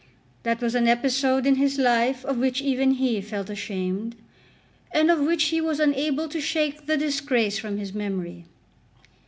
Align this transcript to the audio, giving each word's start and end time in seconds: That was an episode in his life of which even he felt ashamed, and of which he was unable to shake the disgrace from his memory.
That 0.41 0.61
was 0.61 0.73
an 0.73 0.87
episode 0.87 1.45
in 1.45 1.57
his 1.57 1.77
life 1.77 2.25
of 2.25 2.39
which 2.39 2.59
even 2.59 2.93
he 2.93 3.21
felt 3.21 3.51
ashamed, 3.51 4.15
and 4.91 5.11
of 5.11 5.19
which 5.19 5.43
he 5.49 5.61
was 5.61 5.79
unable 5.79 6.27
to 6.29 6.41
shake 6.41 6.87
the 6.87 6.97
disgrace 6.97 7.59
from 7.59 7.77
his 7.77 7.93
memory. 7.93 8.45